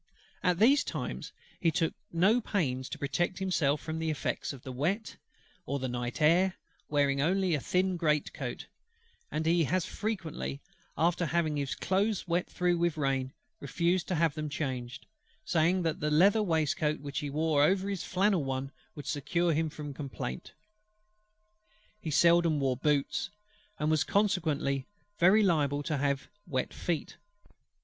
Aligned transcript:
At 0.41 0.57
these 0.57 0.83
times 0.83 1.31
he 1.59 1.69
took 1.69 1.93
no 2.11 2.41
pains 2.41 2.89
to 2.89 2.97
protect 2.97 3.37
himself 3.37 3.81
from 3.81 3.99
the 3.99 4.09
effects 4.09 4.51
of 4.51 4.65
wet, 4.65 5.15
or 5.67 5.77
the 5.77 5.87
night 5.87 6.23
air; 6.23 6.55
wearing 6.89 7.21
only 7.21 7.53
a 7.53 7.59
thin 7.59 7.97
great 7.97 8.33
coat: 8.33 8.65
and 9.29 9.45
he 9.45 9.65
has 9.65 9.85
frequently, 9.85 10.59
after 10.97 11.27
having 11.27 11.55
his 11.55 11.75
clothes 11.75 12.27
wet 12.27 12.49
through 12.49 12.79
with 12.79 12.97
rain, 12.97 13.31
refused 13.59 14.07
to 14.07 14.15
have 14.15 14.33
them 14.33 14.49
changed, 14.49 15.05
saying 15.45 15.83
that 15.83 15.99
the 15.99 16.09
leather 16.09 16.41
waistcoat 16.41 16.99
which 16.99 17.19
he 17.19 17.29
wore 17.29 17.61
over 17.61 17.87
his 17.87 18.03
flannel 18.03 18.43
one 18.43 18.71
would 18.95 19.05
secure 19.05 19.53
him 19.53 19.69
from 19.69 19.93
complaint. 19.93 20.53
He 21.99 22.09
seldom 22.09 22.59
wore 22.59 22.75
boots, 22.77 23.29
and 23.77 23.91
was 23.91 24.03
consequently 24.03 24.87
very 25.19 25.43
liable 25.43 25.83
to 25.83 25.97
have 25.97 26.21
his 26.51 26.69
feet 26.75 27.17
wet. 27.19 27.53